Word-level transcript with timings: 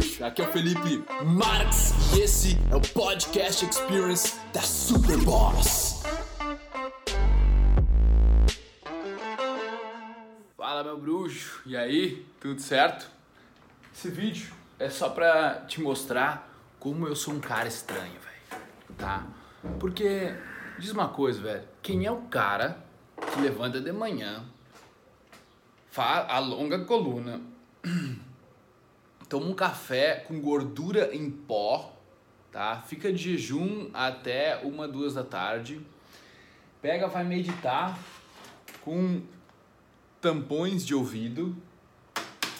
Aqui 0.00 0.40
é 0.40 0.48
o 0.48 0.50
Felipe 0.50 1.04
Marx 1.26 1.92
e 2.16 2.20
esse 2.22 2.56
é 2.70 2.74
o 2.74 2.80
Podcast 2.80 3.66
Experience 3.66 4.40
da 4.50 4.62
Superboss. 4.62 6.02
Fala, 10.56 10.82
meu 10.84 10.96
bruxo. 10.96 11.60
E 11.66 11.76
aí, 11.76 12.24
tudo 12.40 12.62
certo? 12.62 13.10
Esse 13.94 14.08
vídeo 14.08 14.50
é 14.78 14.88
só 14.88 15.10
pra 15.10 15.66
te 15.66 15.82
mostrar 15.82 16.50
como 16.78 17.06
eu 17.06 17.14
sou 17.14 17.34
um 17.34 17.40
cara 17.40 17.68
estranho, 17.68 18.18
velho. 18.20 18.62
Tá? 18.96 19.26
Porque, 19.78 20.34
diz 20.78 20.92
uma 20.92 21.08
coisa, 21.08 21.42
velho. 21.42 21.64
Quem 21.82 22.06
é 22.06 22.10
o 22.10 22.22
cara 22.22 22.82
que 23.34 23.40
levanta 23.42 23.78
de 23.78 23.92
manhã, 23.92 24.46
alonga 25.94 26.76
a 26.76 26.84
coluna, 26.86 27.38
toma 29.30 29.46
um 29.46 29.54
café 29.54 30.16
com 30.26 30.40
gordura 30.40 31.14
em 31.14 31.30
pó, 31.30 31.96
tá? 32.50 32.82
Fica 32.82 33.12
de 33.12 33.38
jejum 33.38 33.88
até 33.94 34.56
uma, 34.64 34.88
duas 34.88 35.14
da 35.14 35.22
tarde. 35.22 35.80
Pega, 36.82 37.06
vai 37.06 37.22
meditar 37.22 37.96
com 38.82 39.22
tampões 40.20 40.84
de 40.84 40.96
ouvido, 40.96 41.56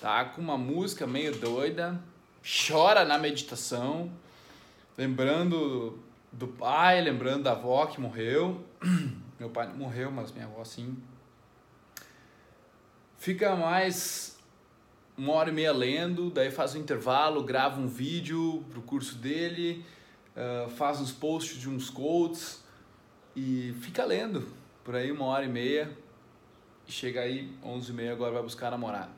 tá? 0.00 0.24
Com 0.24 0.42
uma 0.42 0.58
música 0.58 1.06
meio 1.06 1.38
doida, 1.38 2.02
chora 2.42 3.04
na 3.04 3.16
meditação, 3.16 4.10
lembrando 4.98 6.00
do 6.32 6.48
pai, 6.48 7.00
lembrando 7.00 7.44
da 7.44 7.52
avó 7.52 7.86
que 7.86 8.00
morreu. 8.00 8.64
Meu 9.38 9.50
pai 9.50 9.72
morreu, 9.72 10.10
mas 10.10 10.32
minha 10.32 10.46
avó 10.46 10.64
sim. 10.64 10.96
Fica 13.18 13.54
mais 13.54 14.35
uma 15.16 15.32
hora 15.32 15.50
e 15.50 15.52
meia 15.52 15.72
lendo, 15.72 16.30
daí 16.30 16.50
faz 16.50 16.74
um 16.74 16.78
intervalo, 16.78 17.42
grava 17.42 17.80
um 17.80 17.86
vídeo 17.86 18.64
pro 18.70 18.82
curso 18.82 19.16
dele, 19.16 19.84
uh, 20.36 20.68
faz 20.70 21.00
uns 21.00 21.12
posts 21.12 21.58
de 21.58 21.68
uns 21.68 21.88
quotes 21.88 22.62
e 23.34 23.74
fica 23.80 24.04
lendo 24.04 24.46
por 24.84 24.94
aí 24.94 25.10
uma 25.10 25.24
hora 25.24 25.44
e 25.44 25.48
meia 25.48 25.96
e 26.86 26.92
chega 26.92 27.20
aí 27.20 27.50
onze 27.64 27.92
e 27.92 27.94
meia 27.94 28.12
agora 28.12 28.32
vai 28.32 28.42
buscar 28.42 28.68
a 28.68 28.70
namorada. 28.72 29.10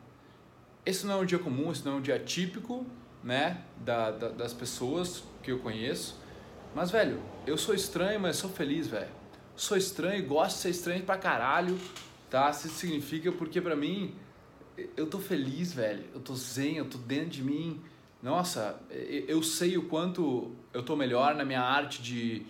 Esse 0.86 1.06
não 1.06 1.14
é 1.14 1.16
um 1.16 1.26
dia 1.26 1.38
comum, 1.38 1.70
esse 1.70 1.84
não 1.84 1.92
é 1.92 1.96
um 1.96 2.00
dia 2.00 2.19
típico, 2.19 2.86
né, 3.22 3.62
da, 3.78 4.10
da, 4.10 4.28
das 4.28 4.54
pessoas 4.54 5.24
que 5.42 5.50
eu 5.50 5.58
conheço, 5.58 6.19
mas 6.74 6.91
velho, 6.91 7.20
eu 7.46 7.58
sou 7.58 7.74
estranho, 7.74 8.20
mas 8.20 8.36
sou 8.36 8.48
feliz, 8.48 8.86
velho. 8.86 9.19
Sou 9.56 9.76
estranho, 9.76 10.24
gosto 10.24 10.56
de 10.56 10.62
ser 10.62 10.70
estranho 10.70 11.02
pra 11.02 11.19
caralho, 11.19 11.76
tá? 12.30 12.48
Isso 12.50 12.69
significa 12.69 13.32
porque 13.32 13.60
pra 13.60 13.74
mim 13.74 14.14
eu 14.96 15.06
tô 15.06 15.18
feliz, 15.18 15.72
velho. 15.72 16.04
Eu 16.14 16.20
tô 16.20 16.34
zen, 16.34 16.76
eu 16.76 16.88
tô 16.88 16.98
dentro 16.98 17.30
de 17.30 17.42
mim. 17.42 17.82
Nossa, 18.22 18.80
eu 18.90 19.42
sei 19.42 19.76
o 19.76 19.88
quanto 19.88 20.52
eu 20.72 20.82
tô 20.82 20.96
melhor 20.96 21.34
na 21.34 21.44
minha 21.44 21.62
arte 21.62 22.02
de 22.02 22.44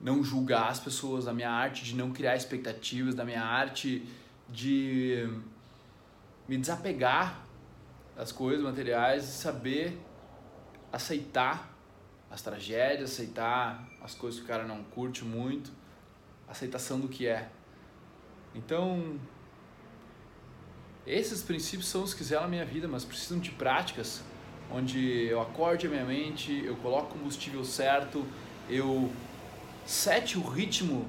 não 0.00 0.22
julgar 0.22 0.68
as 0.68 0.78
pessoas, 0.78 1.24
na 1.24 1.32
minha 1.32 1.50
arte 1.50 1.84
de 1.84 1.96
não 1.96 2.12
criar 2.12 2.36
expectativas, 2.36 3.14
na 3.14 3.24
minha 3.24 3.42
arte 3.42 4.06
de 4.48 5.28
me 6.46 6.58
desapegar 6.58 7.44
das 8.14 8.30
coisas 8.30 8.62
materiais 8.62 9.24
e 9.24 9.32
saber 9.32 9.98
aceitar 10.92 11.74
as 12.30 12.42
tragédias, 12.42 13.12
aceitar 13.12 13.88
as 14.02 14.14
coisas 14.14 14.38
que 14.38 14.44
o 14.44 14.48
cara 14.48 14.64
não 14.64 14.84
curte 14.84 15.24
muito, 15.24 15.72
aceitação 16.46 17.00
do 17.00 17.08
que 17.08 17.26
é. 17.26 17.50
Então, 18.54 19.18
esses 21.06 21.42
princípios 21.42 21.88
são 21.88 22.02
os 22.02 22.14
que 22.14 22.24
zelam 22.24 22.44
a 22.44 22.48
minha 22.48 22.64
vida, 22.64 22.88
mas 22.88 23.04
precisam 23.04 23.38
de 23.38 23.50
práticas 23.50 24.22
onde 24.70 25.26
eu 25.26 25.40
acorde 25.40 25.86
a 25.86 25.90
minha 25.90 26.04
mente, 26.04 26.64
eu 26.64 26.76
coloco 26.76 27.14
o 27.14 27.18
combustível 27.18 27.64
certo, 27.64 28.26
eu 28.68 29.12
sete 29.86 30.38
o 30.38 30.42
ritmo 30.42 31.08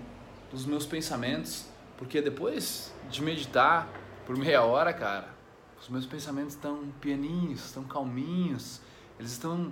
dos 0.51 0.65
meus 0.65 0.85
pensamentos, 0.85 1.65
porque 1.97 2.21
depois 2.21 2.93
de 3.09 3.21
meditar 3.21 3.87
por 4.25 4.37
meia 4.37 4.63
hora, 4.63 4.93
cara, 4.93 5.33
os 5.79 5.87
meus 5.89 6.05
pensamentos 6.05 6.53
estão 6.53 6.91
pianinhos, 6.99 7.65
estão 7.65 7.83
calminhos, 7.83 8.81
eles 9.19 9.31
estão 9.31 9.71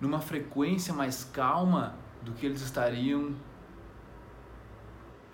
numa 0.00 0.20
frequência 0.20 0.94
mais 0.94 1.24
calma 1.24 1.96
do 2.22 2.32
que 2.32 2.46
eles 2.46 2.60
estariam 2.60 3.34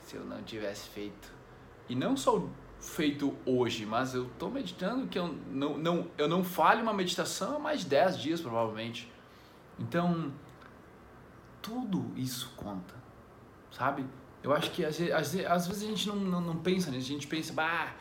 se 0.05 0.17
eu 0.17 0.25
não 0.25 0.43
tivesse 0.43 0.89
feito. 0.89 1.33
E 1.89 1.95
não 1.95 2.17
só 2.17 2.49
feito 2.81 3.37
hoje, 3.45 3.85
mas 3.85 4.15
eu 4.15 4.27
estou 4.27 4.51
meditando 4.51 5.07
que 5.07 5.19
eu 5.19 5.35
não, 5.51 5.77
não, 5.77 6.11
eu 6.17 6.27
não 6.27 6.43
falho 6.43 6.83
uma 6.83 6.95
meditação 6.95 7.57
há 7.57 7.59
mais 7.59 7.81
de 7.81 7.87
10 7.87 8.19
dias, 8.19 8.41
provavelmente. 8.41 9.11
Então, 9.79 10.33
tudo 11.61 12.11
isso 12.17 12.53
conta, 12.57 12.95
sabe? 13.71 14.05
Eu 14.43 14.55
acho 14.55 14.71
que 14.71 14.85
às, 14.85 14.99
às, 15.01 15.37
às 15.37 15.69
vezes 15.69 15.83
a 15.83 15.87
gente 15.87 16.09
não, 16.09 16.17
não, 16.17 16.41
não, 16.41 16.57
pensa 16.57 16.91
nisso, 16.91 17.11
a 17.11 17.13
gente 17.13 17.27
pensa, 17.27 17.53
bah, 17.53 17.95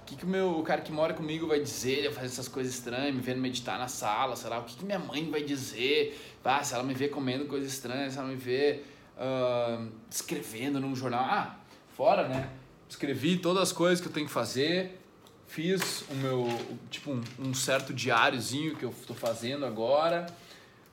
o 0.00 0.04
que, 0.06 0.16
que 0.16 0.24
o, 0.24 0.28
meu, 0.28 0.58
o 0.58 0.62
cara 0.62 0.80
que 0.80 0.90
mora 0.90 1.12
comigo 1.12 1.46
vai 1.46 1.60
dizer, 1.60 2.04
eu 2.06 2.12
fazer 2.12 2.26
essas 2.26 2.48
coisas 2.48 2.72
estranhas, 2.72 3.14
me 3.14 3.20
vendo 3.20 3.40
meditar 3.40 3.78
na 3.78 3.88
sala, 3.88 4.34
sei 4.34 4.48
lá, 4.48 4.58
o 4.58 4.64
que, 4.64 4.76
que 4.76 4.84
minha 4.84 4.98
mãe 4.98 5.30
vai 5.30 5.42
dizer, 5.42 6.38
bah, 6.42 6.64
se 6.64 6.72
ela 6.72 6.82
me 6.82 6.94
vê 6.94 7.08
comendo 7.08 7.44
coisas 7.44 7.70
estranhas, 7.70 8.14
se 8.14 8.18
ela 8.18 8.28
me 8.28 8.36
vê 8.36 8.82
uh, 9.18 9.92
escrevendo 10.10 10.80
num 10.80 10.96
jornal, 10.96 11.24
ah, 11.24 11.56
fora, 11.94 12.26
né? 12.26 12.50
Escrevi 12.92 13.38
todas 13.38 13.62
as 13.62 13.72
coisas 13.72 14.00
que 14.00 14.08
eu 14.08 14.12
tenho 14.12 14.26
que 14.26 14.32
fazer, 14.32 15.00
fiz 15.46 16.02
o 16.10 16.14
meu, 16.14 16.46
tipo, 16.90 17.10
um, 17.10 17.22
um 17.38 17.54
certo 17.54 17.92
diáriozinho 17.92 18.76
que 18.76 18.84
eu 18.84 18.90
estou 18.90 19.16
fazendo 19.16 19.64
agora, 19.64 20.26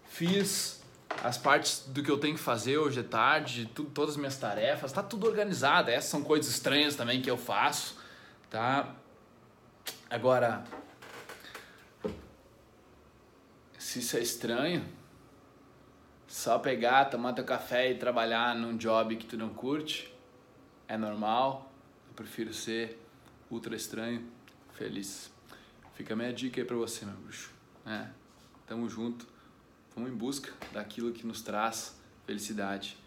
fiz 0.06 0.82
as 1.22 1.38
partes 1.38 1.84
do 1.88 2.02
que 2.02 2.10
eu 2.10 2.18
tenho 2.18 2.36
que 2.36 2.42
fazer 2.42 2.78
hoje 2.78 3.02
à 3.02 3.04
tarde, 3.04 3.70
tudo, 3.76 3.90
todas 3.90 4.12
as 4.12 4.18
minhas 4.18 4.38
tarefas, 4.38 4.94
tá 4.94 5.04
tudo 5.04 5.28
organizado. 5.28 5.90
Essas 5.92 6.10
são 6.10 6.24
coisas 6.24 6.50
estranhas 6.50 6.96
também 6.96 7.22
que 7.22 7.30
eu 7.30 7.38
faço, 7.38 7.98
tá? 8.50 8.96
Agora, 10.10 10.64
se 13.78 14.00
isso 14.00 14.16
é 14.16 14.22
estranho, 14.22 14.86
só 16.28 16.60
pegar, 16.60 17.06
tomar 17.06 17.34
teu 17.34 17.44
café 17.44 17.92
e 17.92 17.96
trabalhar 17.96 18.56
num 18.56 18.78
job 18.78 19.18
que 19.18 19.26
tu 19.26 19.36
não 19.36 19.50
curte, 19.50 20.14
é 20.88 20.96
normal 20.96 21.69
prefiro 22.19 22.53
ser 22.53 23.00
ultra 23.50 23.74
estranho, 23.78 24.30
feliz. 24.74 25.31
Fica 25.94 26.13
a 26.13 26.18
minha 26.18 26.34
dica 26.34 26.59
aí 26.59 26.68
pra 26.68 26.75
você, 26.75 27.06
meu 27.06 27.16
bruxo. 27.16 27.50
É, 27.85 28.09
tamo 28.68 28.90
junto, 28.90 29.25
vamos 29.96 30.12
em 30.12 30.13
busca 30.13 30.52
daquilo 30.74 31.13
que 31.13 31.25
nos 31.25 31.41
traz 31.41 31.96
felicidade. 32.25 32.97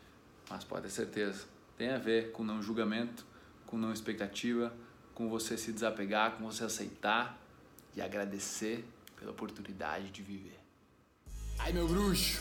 Mas 0.48 0.64
pode 0.64 0.84
ter 0.84 0.90
certeza, 0.90 1.44
tem 1.76 1.90
a 1.90 1.98
ver 1.98 2.32
com 2.32 2.42
não 2.42 2.62
julgamento, 2.62 3.26
com 3.66 3.76
não 3.76 3.92
expectativa, 3.92 4.74
com 5.14 5.28
você 5.28 5.58
se 5.58 5.72
desapegar, 5.72 6.38
com 6.38 6.44
você 6.44 6.64
aceitar 6.64 7.38
e 7.94 8.00
agradecer 8.00 8.82
pela 9.18 9.30
oportunidade 9.30 10.10
de 10.10 10.22
viver. 10.22 10.58
Ai, 11.58 11.72
meu 11.74 11.86
bruxo, 11.86 12.40